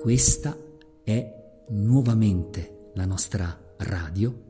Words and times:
Questa 0.00 0.56
è 1.02 1.64
nuovamente 1.70 2.90
la 2.94 3.06
nostra 3.06 3.58
radio 3.78 4.42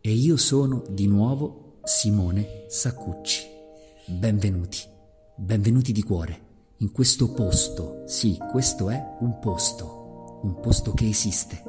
e 0.00 0.12
io 0.12 0.36
sono 0.36 0.84
di 0.88 1.08
nuovo 1.08 1.80
Simone 1.82 2.66
Saccucci. 2.68 3.42
Benvenuti, 4.06 4.78
benvenuti 5.36 5.90
di 5.90 6.02
cuore 6.02 6.40
in 6.78 6.92
questo 6.92 7.32
posto, 7.32 8.02
sì, 8.06 8.38
questo 8.50 8.90
è 8.90 9.02
un 9.20 9.38
posto, 9.40 10.40
un 10.42 10.60
posto 10.60 10.92
che 10.92 11.08
esiste, 11.08 11.62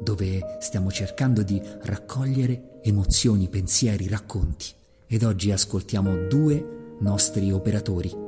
dove 0.00 0.56
stiamo 0.60 0.90
cercando 0.90 1.42
di 1.42 1.60
raccogliere 1.82 2.80
emozioni, 2.82 3.48
pensieri, 3.48 4.08
racconti. 4.08 4.66
Ed 5.06 5.22
oggi 5.22 5.52
ascoltiamo 5.52 6.26
due 6.26 6.96
nostri 7.00 7.52
operatori 7.52 8.25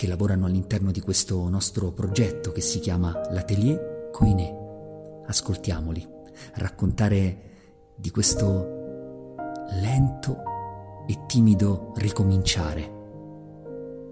che 0.00 0.06
lavorano 0.06 0.46
all'interno 0.46 0.92
di 0.92 1.00
questo 1.02 1.46
nostro 1.50 1.92
progetto 1.92 2.52
che 2.52 2.62
si 2.62 2.80
chiama 2.80 3.20
L'Atelier 3.32 4.08
Coiné. 4.10 5.22
Ascoltiamoli, 5.26 6.08
raccontare 6.54 7.96
di 7.96 8.08
questo 8.08 9.34
lento 9.72 10.42
e 11.06 11.26
timido 11.26 11.92
ricominciare, 11.96 12.88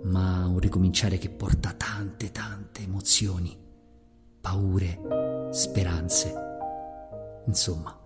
ma 0.03 0.47
un 0.47 0.59
ricominciare 0.59 1.17
che 1.17 1.31
porta 1.31 1.73
tante, 1.73 2.33
tante 2.33 2.83
emozioni, 2.83 3.57
paure, 4.43 5.49
speranze. 5.53 6.35
Insomma, 7.47 7.99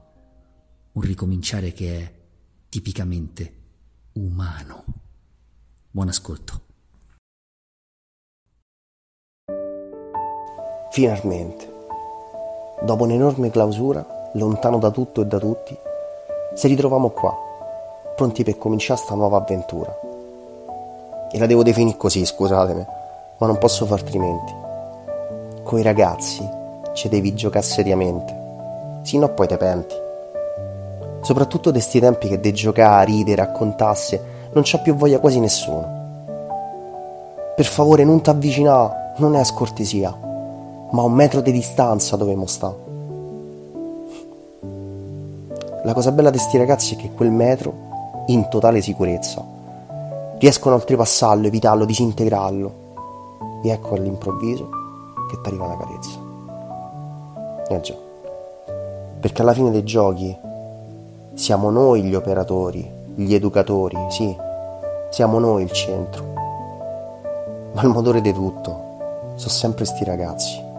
un 0.93 1.03
ricominciare 1.03 1.73
che 1.73 1.99
è 1.99 2.15
tipicamente 2.69 3.55
umano. 4.13 4.85
Buon 5.91 6.07
ascolto. 6.07 6.71
Finalmente, 10.93 11.67
dopo 12.83 13.05
un'enorme 13.05 13.51
clausura, 13.51 14.05
lontano 14.33 14.77
da 14.77 14.91
tutto 14.91 15.23
e 15.23 15.25
da 15.25 15.39
tutti, 15.39 15.75
ci 16.55 16.69
ritroviamo 16.69 17.09
qua, 17.09 17.35
pronti 18.15 18.45
per 18.45 18.59
cominciare 18.59 19.01
sta 19.01 19.15
nuova 19.15 19.39
avventura. 19.39 19.91
E 21.33 21.39
la 21.39 21.47
devo 21.47 21.63
definire 21.63 21.97
così, 21.97 22.27
scusatemi, 22.27 22.85
ma 23.39 23.47
non 23.47 23.57
posso 23.57 23.87
far 23.87 24.01
altrimenti. 24.01 24.55
Coi 25.63 25.81
ragazzi 25.81 26.47
ci 26.93 27.09
devi 27.09 27.33
giocare 27.33 27.65
seriamente, 27.65 29.01
sì 29.01 29.17
no 29.17 29.31
poi 29.31 29.47
te 29.47 29.57
penti. 29.57 29.95
Soprattutto 31.23 31.71
di 31.71 31.81
sti 31.81 32.01
tempi 32.01 32.29
che 32.29 32.39
de 32.39 32.53
giocare, 32.53 33.07
ridere, 33.07 33.43
raccontasse, 33.47 34.21
non 34.53 34.63
c'ha 34.63 34.77
più 34.77 34.95
voglia 34.95 35.21
quasi 35.21 35.41
nessuno. 35.41 35.89
Per 37.57 37.65
favore 37.65 38.05
non 38.05 38.21
t'avvicinare, 38.21 39.15
non 39.17 39.37
è 39.37 39.39
a 39.39 39.45
scortesia 39.45 40.31
ma 40.93 41.03
a 41.03 41.05
un 41.05 41.13
metro 41.13 41.41
di 41.41 41.53
distanza 41.53 42.17
dovevamo 42.17 42.47
stare. 42.47 42.91
La 45.85 45.95
cosa 45.95 46.13
bella 46.13 46.31
di 46.31 46.37
questi 46.37 46.59
ragazzi 46.59 46.95
è 46.95 46.99
che 46.99 47.11
quel 47.13 47.31
metro, 47.31 47.73
in 48.27 48.49
totale 48.49 48.81
sicurezza, 48.81 49.45
riescono 50.39 50.75
a 50.75 50.79
oltrepassarlo, 50.79 51.47
evitarlo, 51.47 51.85
disintegrarlo. 51.85 52.81
E 53.65 53.71
ecco 53.71 53.95
all'improvviso 53.95 54.69
che 55.31 55.41
ti 55.41 55.49
arriva 55.49 55.65
una 55.65 55.77
carezza. 55.79 56.19
Eh 57.69 57.81
già. 57.81 57.95
Perché 59.19 59.43
alla 59.43 59.55
fine 59.55 59.71
dei 59.71 59.85
giochi 59.85 60.37
siamo 61.35 61.71
noi 61.71 62.03
gli 62.03 62.15
operatori, 62.15 62.89
gli 63.15 63.33
educatori, 63.33 63.97
sì, 64.11 64.37
siamo 65.11 65.39
noi 65.39 65.63
il 65.63 65.73
centro. 65.73 66.25
Ma 67.73 67.81
il 67.81 67.89
motore 67.89 68.21
di 68.21 68.33
tutto 68.33 68.91
sono 69.37 69.51
sempre 69.51 69.85
sti 69.87 70.05
ragazzi 70.05 70.71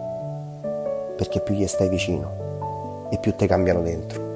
perché 1.16 1.40
più 1.40 1.54
gli 1.54 1.66
stai 1.66 1.88
vicino 1.88 3.08
e 3.10 3.18
più 3.18 3.34
ti 3.34 3.46
cambiano 3.46 3.82
dentro. 3.82 4.32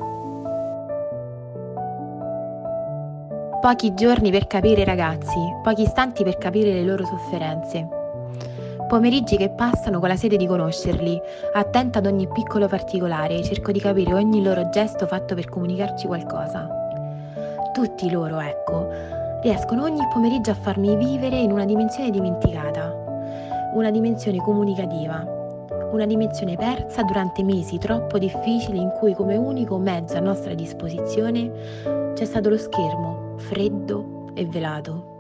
Pochi 3.61 3.93
giorni 3.95 4.31
per 4.31 4.47
capire 4.47 4.83
i 4.83 4.85
ragazzi, 4.85 5.39
pochi 5.63 5.83
istanti 5.83 6.23
per 6.23 6.39
capire 6.39 6.73
le 6.73 6.85
loro 6.85 7.05
sofferenze. 7.05 7.89
Pomeriggi 8.87 9.37
che 9.37 9.51
passano 9.51 9.99
con 9.99 10.09
la 10.09 10.17
sede 10.17 10.37
di 10.37 10.47
conoscerli, 10.47 11.21
attenta 11.53 11.99
ad 11.99 12.07
ogni 12.07 12.29
piccolo 12.29 12.69
particolare, 12.69 13.43
cerco 13.43 13.73
di 13.73 13.81
capire 13.81 14.15
ogni 14.15 14.43
loro 14.43 14.71
gesto 14.71 15.07
fatto 15.07 15.35
per 15.35 15.49
comunicarci 15.49 16.07
qualcosa. 16.07 16.69
Tutti 17.73 18.11
loro, 18.11 18.39
ecco, 18.39 18.89
riescono 19.43 19.83
ogni 19.83 20.07
pomeriggio 20.13 20.53
a 20.53 20.55
farmi 20.55 20.97
vivere 20.97 21.37
in 21.37 21.53
una 21.53 21.65
dimensione 21.65 22.11
dimenticata, 22.11 22.95
una 23.75 23.91
dimensione 23.91 24.39
comunicativa, 24.39 25.38
una 25.91 26.07
dimensione 26.07 26.57
persa 26.57 27.03
durante 27.03 27.43
mesi 27.43 27.79
troppo 27.79 28.19
difficili 28.19 28.79
in 28.79 28.91
cui 28.99 29.15
come 29.15 29.37
unico 29.37 29.79
mezzo 29.79 30.17
a 30.17 30.21
nostra 30.21 30.55
disposizione 30.55 32.13
c'è 32.15 32.25
stato 32.25 32.49
lo 32.49 32.59
schermo, 32.59 33.35
freddo 33.37 34.31
e 34.35 34.45
velato. 34.45 35.17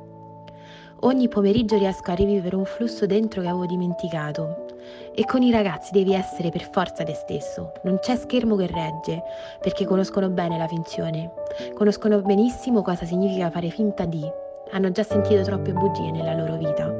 Ogni 1.03 1.29
pomeriggio 1.29 1.79
riesco 1.79 2.11
a 2.11 2.15
rivivere 2.15 2.57
un 2.57 2.65
flusso 2.65 3.07
dentro 3.07 3.41
che 3.41 3.49
avevo 3.49 3.67
dimenticato. 3.67 4.67
E 5.15 5.25
con 5.25 5.43
i 5.43 5.51
ragazzi 5.51 5.93
devi 5.93 6.13
essere 6.13 6.51
per 6.51 6.69
forza 6.71 7.05
te 7.05 7.15
stesso. 7.15 7.73
Non 7.85 7.99
c'è 8.01 8.17
schermo 8.17 8.57
che 8.57 8.67
regge, 8.67 9.23
perché 9.61 9.85
conoscono 9.85 10.29
bene 10.29 10.59
la 10.59 10.67
finzione. 10.67 11.31
Conoscono 11.75 12.21
benissimo 12.21 12.83
cosa 12.83 13.05
significa 13.05 13.51
fare 13.51 13.69
finta 13.71 14.05
di. 14.07 14.29
Hanno 14.73 14.91
già 14.91 15.05
sentito 15.05 15.43
troppe 15.43 15.73
bugie 15.73 16.11
nella 16.11 16.35
loro 16.35 16.57
vita. 16.57 16.93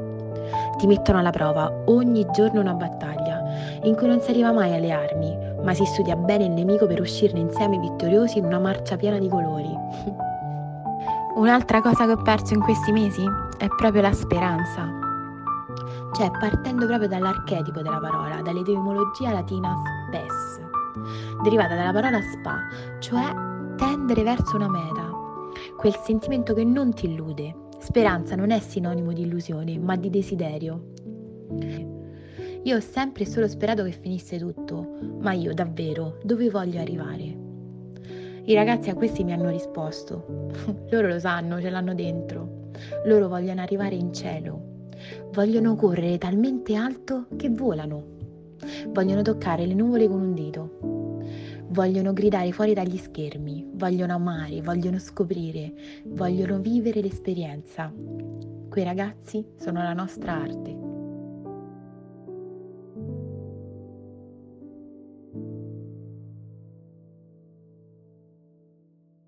Ti 0.77 0.87
mettono 0.87 1.19
alla 1.19 1.31
prova 1.31 1.83
ogni 1.87 2.25
giorno 2.31 2.61
una 2.61 2.73
battaglia 2.73 3.28
in 3.83 3.95
cui 3.95 4.07
non 4.07 4.21
si 4.21 4.29
arriva 4.31 4.51
mai 4.51 4.75
alle 4.75 4.91
armi, 4.91 5.35
ma 5.63 5.73
si 5.73 5.85
studia 5.85 6.15
bene 6.15 6.45
il 6.45 6.51
nemico 6.51 6.87
per 6.87 6.99
uscirne 6.99 7.39
insieme 7.39 7.77
vittoriosi 7.79 8.37
in 8.37 8.45
una 8.45 8.59
marcia 8.59 8.95
piena 8.95 9.17
di 9.17 9.27
colori. 9.27 9.69
Un'altra 11.35 11.81
cosa 11.81 12.05
che 12.05 12.11
ho 12.11 12.21
perso 12.21 12.53
in 12.53 12.61
questi 12.61 12.91
mesi 12.91 13.23
è 13.57 13.67
proprio 13.77 14.01
la 14.01 14.11
speranza. 14.11 14.89
Cioè, 16.13 16.31
partendo 16.39 16.85
proprio 16.85 17.07
dall'archetipo 17.07 17.81
della 17.81 17.99
parola, 17.99 18.41
dall'etimologia 18.41 19.31
latina 19.31 19.73
spes, 20.07 20.59
derivata 21.43 21.75
dalla 21.75 21.93
parola 21.93 22.19
spa, 22.21 22.57
cioè 22.99 23.31
tendere 23.77 24.23
verso 24.23 24.55
una 24.55 24.67
meta, 24.67 25.09
quel 25.77 25.95
sentimento 26.03 26.53
che 26.53 26.63
non 26.63 26.93
ti 26.93 27.05
illude. 27.05 27.55
Speranza 27.79 28.35
non 28.35 28.51
è 28.51 28.59
sinonimo 28.59 29.13
di 29.13 29.21
illusione, 29.21 29.77
ma 29.77 29.95
di 29.95 30.09
desiderio. 30.09 30.81
Io 32.63 32.75
ho 32.75 32.79
sempre 32.79 33.25
solo 33.25 33.47
sperato 33.47 33.83
che 33.83 33.91
finisse 33.91 34.37
tutto, 34.37 34.97
ma 35.19 35.33
io 35.33 35.53
davvero 35.53 36.17
dove 36.23 36.49
voglio 36.49 36.79
arrivare? 36.79 37.47
I 38.45 38.53
ragazzi 38.53 38.89
a 38.89 38.95
questi 38.95 39.23
mi 39.23 39.33
hanno 39.33 39.49
risposto. 39.49 40.49
Loro 40.89 41.07
lo 41.07 41.19
sanno, 41.19 41.61
ce 41.61 41.69
l'hanno 41.69 41.93
dentro. 41.93 42.71
Loro 43.05 43.27
vogliono 43.27 43.61
arrivare 43.61 43.95
in 43.95 44.13
cielo. 44.13 44.87
Vogliono 45.31 45.75
correre 45.75 46.17
talmente 46.17 46.75
alto 46.75 47.27
che 47.35 47.49
volano. 47.49 48.17
Vogliono 48.87 49.21
toccare 49.21 49.65
le 49.65 49.73
nuvole 49.73 50.07
con 50.07 50.21
un 50.21 50.33
dito. 50.33 50.77
Vogliono 51.67 52.13
gridare 52.13 52.51
fuori 52.51 52.73
dagli 52.73 52.97
schermi, 52.97 53.69
vogliono 53.73 54.13
amare, 54.13 54.61
vogliono 54.61 54.97
scoprire, 54.97 55.71
vogliono 56.05 56.57
vivere 56.59 57.01
l'esperienza. 57.01 57.93
Quei 58.69 58.83
ragazzi 58.83 59.45
sono 59.57 59.83
la 59.83 59.93
nostra 59.93 60.33
arte. 60.33 60.88